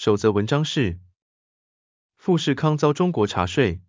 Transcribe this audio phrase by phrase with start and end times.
[0.00, 0.98] 首则文章是：
[2.16, 3.82] 富士康遭中国查税，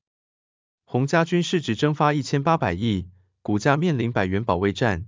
[0.83, 3.07] 鸿家军市值蒸发一千八百亿，
[3.41, 5.05] 股价面临百元保卫战。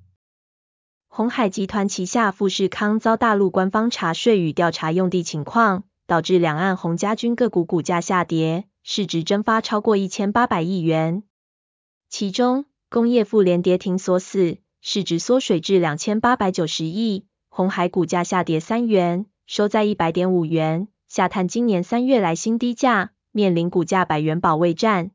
[1.09, 11.23] 鸿海集团旗下富士康遭大陆官方查税与调查用地情况，导致两岸鸿家军个股股价下跌，市值蒸发超过一千八百亿元，
[12.07, 12.63] 其中。
[12.89, 25.11] 工业富联跌停锁死，市值缩水至两千八百九十亿，鸿海股价下跌三元，收在一百点五元，下探今年三月来新低价，面临股价百元保卫战。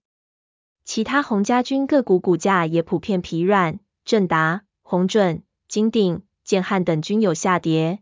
[0.84, 7.98] 其他红家军个股股价也普遍疲软，正达、红准、金鼎、建汉等均有下跌。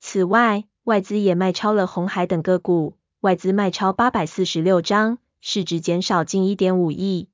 [0.00, 7.28] 此外，外资也卖超了红海等个股，外资卖超八百四十六张，市值减少近一点五亿。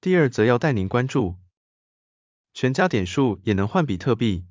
[0.00, 1.36] 第二则要带您关注，
[2.54, 4.46] 全家点数也能换比特币，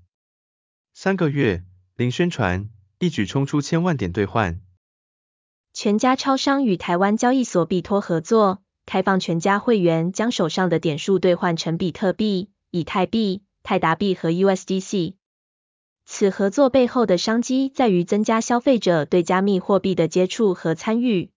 [0.93, 1.63] 三个月
[1.95, 2.69] 零宣传，
[3.01, 4.61] 一举冲出千万点兑换。
[5.73, 15.15] 全家超商与台湾交易所币托合作，开放全家会员将手上的点数兑换成比特币、以太币、泰达币和 USDC。
[16.05, 21.31] 此合作背后的商机在于增加消费者对加密货币的接触和参与，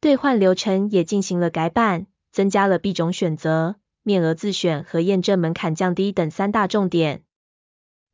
[0.00, 2.06] 兑换流程也进行了改版。
[2.32, 7.24] 增加了币种选择、面额自选和验证门槛降低等三大重点。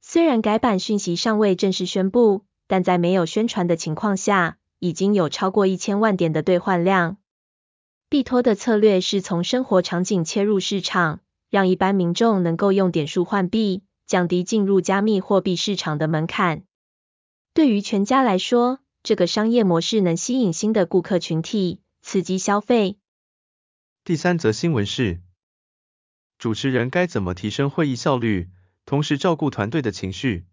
[0.01, 7.17] 虽然改版讯息尚未正式宣布，但在没有宣传的情况下，已经有超过一千万点的兑换量。
[8.08, 11.20] 币托的策略是从生活场景切入市场，
[11.51, 16.63] 让一般民众能够用点数换币，降低进入加密货币市场的门槛。
[17.55, 22.98] 对于全家来说，这个商业模式能吸引新的顾客群体，刺激消费。
[24.05, 25.20] 第三则新闻是，
[26.39, 28.51] 主持人该怎么提升会议效率，
[28.85, 30.45] 同时照顾团队的情绪？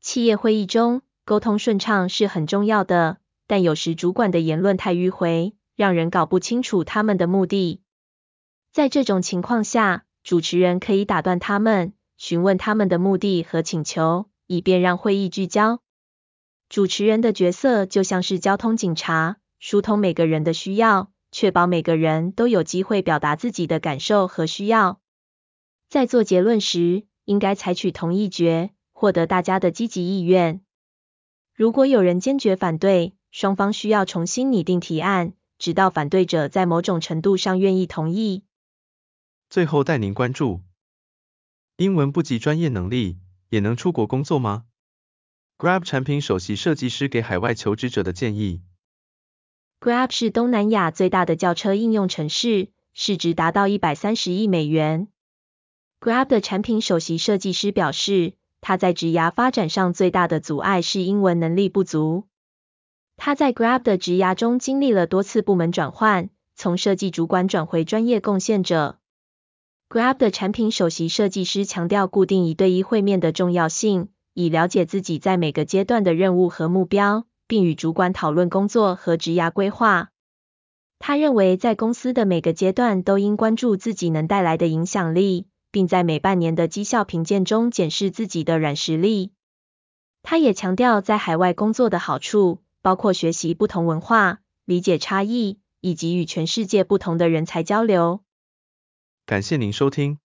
[0.00, 7.82] 企业会议中，沟通顺畅是很重要的，但有时主管的言论太迂回，让人搞不清楚他们的目的。
[8.72, 15.80] 在这种情况下，主持人可以打断他们，询问他们的目的和请求，以便让会议聚焦。
[16.68, 21.12] 主持人的角色就像是交通警察，疏通每个人的需要。
[21.30, 24.98] 确保每个人都有机会表达自己的感受和需要。
[25.88, 30.60] 在做结论时，应该采取同意决，获得大家的积极意愿。
[31.60, 38.44] 如果有人坚决反对，双方需要重新拟定提案，直到反对者在某种程度上愿意同意。
[39.50, 40.62] 最后带您关注：
[41.76, 43.18] 英文不及专业能力
[43.50, 44.64] 也能出国工作吗
[45.58, 48.62] ？Grab 产品首席设计师给海外求职者的建议。
[49.80, 55.08] Grab 是东南亚最大的轿车应用城市，市值达到一百三十亿美元。
[56.00, 62.24] Grab 的产品首席设计师表示，他在职涯发展上最大的阻碍是英文能力不足。
[63.16, 68.98] 他在 Grab 的职涯中经历了多次部门转换，从设计主管转回专业贡献者。
[69.88, 77.26] Grab 的产品首席设计师强调固定一对一会面的重要性，以了解自己在每个阶段的任务和目标。
[77.50, 80.10] 并与主管讨论工作和职涯规划。
[81.00, 89.32] 他认为，在公司的每个阶段都应关注自己能带来的影响力，并在每半年的绩效评鉴中检视自己的软实力。
[90.22, 98.22] 他也强调，在海外工作的好处，包括学习不同文化、理解差异，以及与全世界不同的人才交流。
[99.24, 100.18] 感谢您收听，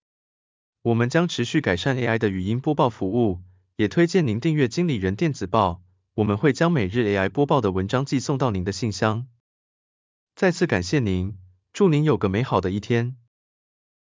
[0.82, 3.40] 我们将持续改善 AI 的语音播报服务，
[3.76, 5.82] 也推荐您订阅经理人电子报。
[6.16, 9.28] 我们会将每日 AI 播报的文章寄送到您的信箱。
[10.36, 11.38] 再次感谢您，
[11.72, 13.18] 祝您有个美好的一天。